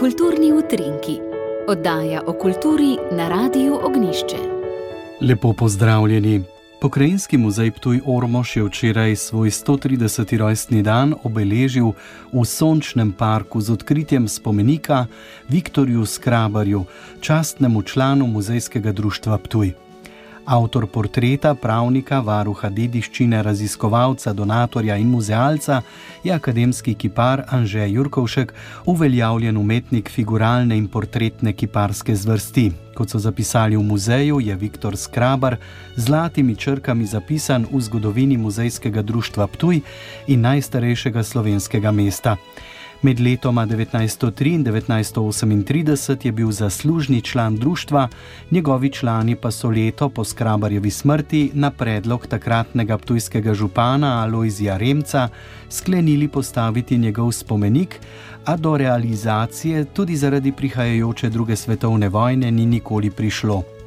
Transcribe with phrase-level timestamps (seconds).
[0.00, 1.18] Kulturni utrinki,
[1.68, 4.36] oddaja o kulturi na Radiu Ognišče.
[5.20, 6.42] Lepo pozdravljeni.
[6.80, 10.38] Pokrajinski muzej Ptuj Ormož je včeraj svoj 130.
[10.38, 11.92] rojstni dan obeležil
[12.32, 15.06] v sončnem parku z odkritjem spomenika
[15.48, 16.84] Viktorju Skrabarju,
[17.20, 19.89] častnemu članu muzejskega društva Ptuj.
[20.44, 25.82] Avtor portreta, pravnika, varuha dediščine, raziskovalca, donatorja in muzealca
[26.24, 28.54] je akademski kipar Anžej Jurkovšek,
[28.86, 32.70] uveljavljen umetnik figuralne in portretne kiparske zvrsti.
[32.94, 35.56] Kot so zapisali v muzeju, je Viktor Skrabar
[35.96, 39.80] z zlatimi črkami zapisan v zgodovini muzejskega društva Ptuj
[40.26, 42.36] in najstarejšega slovenskega mesta.
[43.02, 48.08] Med letoma 1903 in 1938 je bil zaslužni član društva,
[48.50, 55.28] njegovi člani pa so leto po Skrabarjevi smrti na predlog takratnega ptujskega župana Aloizija Remca
[55.68, 58.00] sklenili postaviti njegov spomenik,
[58.44, 63.79] a do realizacije tudi zaradi prihajajoče druge svetovne vojne ni nikoli prišlo.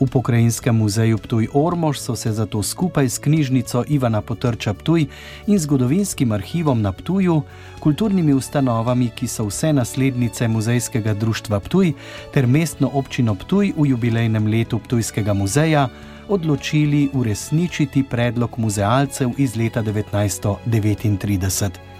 [0.00, 5.06] V pokrajinskem muzeju Ptuj Ormož so se zato skupaj s knjižnico Ivana Potrča Ptuj
[5.46, 7.42] in zgodovinskim arhivom na Ptuju,
[7.80, 11.92] kulturnimi ustanovami, ki so vse naslednice muzejskega društva Ptuj,
[12.34, 15.88] ter mestno občino Ptuj v jubilejnem letu Ptujskega muzeja,
[16.28, 21.93] odločili uresničiti predlog muzealcev iz leta 1939.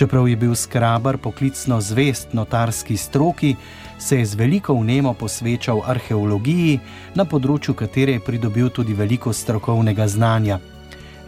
[0.00, 3.56] Čeprav je bil skrabar poklicno zvest notarski stroki,
[3.98, 6.78] se je z veliko vnemo posvečal arheologiji,
[7.14, 10.56] na področju katere je pridobil tudi veliko strokovnega znanja.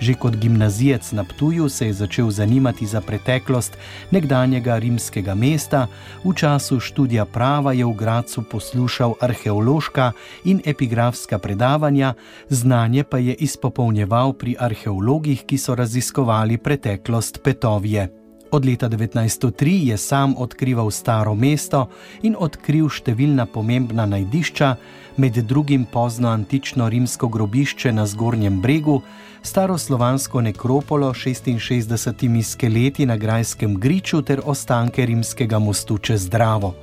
[0.00, 3.76] Že kot gimnazijec na Ptuju se je začel zanimati za preteklost
[4.10, 5.84] nekdanjega rimskega mesta,
[6.24, 10.12] v času študija prava je v Gracu poslušal arheološka
[10.48, 12.14] in epigrafska predavanja,
[12.48, 18.21] znanje pa je izpopolnjeval pri arheologih, ki so raziskovali preteklost Petovije.
[18.52, 21.86] Od leta 1903 je sam odkrival staro mesto
[22.22, 24.68] in odkril številna pomembna najdišča,
[25.16, 28.98] med drugim pozno antično rimsko grobišče na Zgornjem bregu,
[29.40, 36.74] staro slovansko nekropolo s 66 skeleti na Grajskem griču ter ostanke rimskega mostu čez Dravo.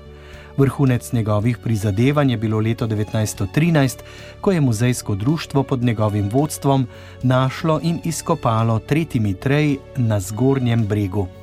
[0.58, 4.02] Vrhunec njegovih prizadevanj je bilo leto 1913,
[4.42, 6.88] ko je muzejsko društvo pod njegovim vodstvom
[7.24, 11.39] našlo in izkopalo tretji mitrej na Zgornjem bregu.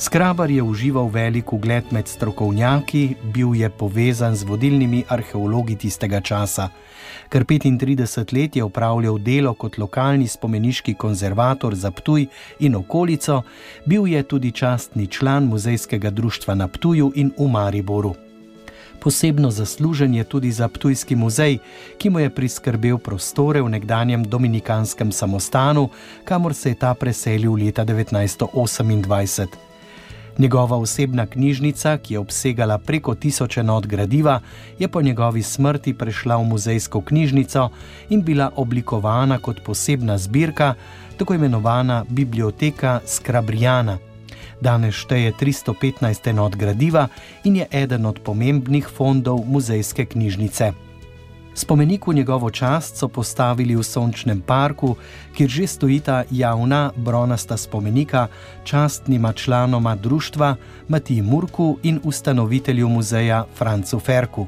[0.00, 6.68] Skrabar je užival velik ugled med strokovnjaki, bil je povezan z vodilnimi arheologi tistega časa.
[7.28, 12.26] Ker 35 let je upravljal delo kot lokalni spomeniški konzervator za Ptuj
[12.60, 13.42] in okolico,
[13.84, 18.14] bil je tudi častni član muzejskega društva na Ptuju in v Mariboru.
[19.00, 21.58] Posebno zaslužen je tudi za Ptujski muzej,
[21.98, 25.88] ki mu je priskrbel prostore v nekdanjem dominikanskem samostanu,
[26.24, 29.69] kamor se je ta preselil leta 1928.
[30.38, 34.40] Njegova osebna knjižnica, ki je obsegala preko tisoče not gradiva,
[34.78, 37.68] je po njegovi smrti prešla v muzejsko knjižnico
[38.08, 40.74] in bila oblikovana kot posebna zbirka,
[41.16, 43.98] tako imenovana Biblioteka Skrabrijana.
[44.60, 47.08] Danes šteje 315 enot gradiva
[47.44, 50.89] in je eden od pomembnih fondov muzejske knjižnice.
[51.54, 54.96] Spomenik v njegovo čast so postavili v Sončnem parku,
[55.36, 58.28] kjer že stojita javna bronasta spomenika
[58.64, 60.56] častnima članoma društva
[60.88, 64.46] Matiji Murku in ustanovitelju muzeja Francu Ferku.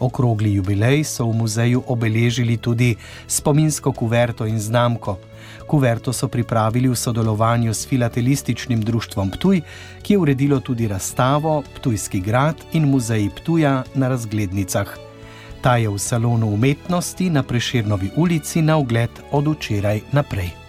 [0.00, 5.16] Okrogli jubilej so v muzeju obeležili tudi spominsko kuverto in znamko.
[5.66, 9.60] Kuverto so pripravili v sodelovanju s filatelističnim društvom Ptuj,
[10.02, 15.05] ki je uredilo tudi razstavo Ptujski grad in muzeji Ptuja na razglednicah.
[15.66, 20.65] Ta je v salonu umetnosti na Preširnovi ulici na ogled od včeraj naprej.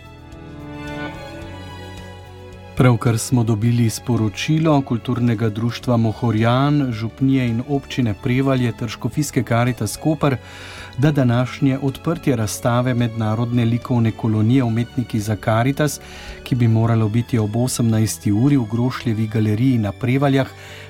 [2.77, 10.35] Pravkar smo dobili sporočilo kulturnega društva Mohorjan, župnije in občine Prevalje ter Škofijske karite Skopr,
[10.97, 15.99] da današnje odprtje razstave mednarodne likovne kolonije umetniki za karitas,
[16.43, 18.31] ki bi moralo biti ob 18.
[18.45, 20.47] uri v Grošljevi galeriji na Prevaljah,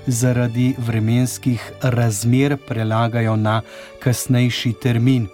[0.08, 3.62] zaradi vremenskih razmer prelagajo na
[4.00, 5.28] kasnejši termin.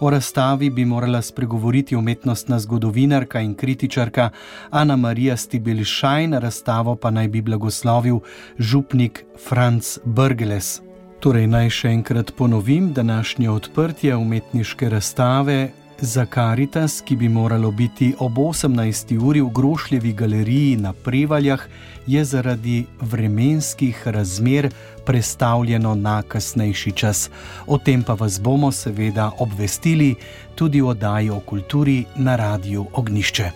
[0.00, 4.30] O razstavi bi morala spregovoriti umetnostna zgodovinarka in kritičarka
[4.70, 8.18] Ana Marija Stibelšajn, razstavo pa naj bi blagoslovil
[8.58, 10.80] župnik Franz Brgeles.
[11.20, 15.70] Torej, naj še enkrat ponovim, današnje odprtje umetniške razstave
[16.00, 19.18] za Karitas, ki bi moralo biti ob 18.
[19.22, 21.60] uri v Grošljevi galeriji na Prevaljah,
[22.06, 24.70] je zaradi vremenskih razmer
[25.04, 27.30] prestavljeno na kasnejši čas.
[27.66, 30.14] O tem pa vas bomo seveda obvestili
[30.54, 33.50] tudi v oddaji o kulturi na Radiu Ognišče.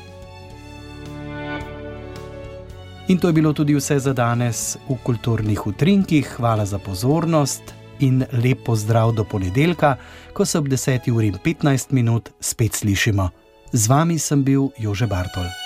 [3.08, 6.34] In to je bilo tudi vse za danes v kulturnih utrinkih.
[6.36, 9.96] Hvala za pozornost in lep pozdrav do ponedeljka,
[10.32, 13.30] ko se ob 10.15 minut spet slišimo.
[13.72, 15.59] Z vami sem bil Jože Bartol.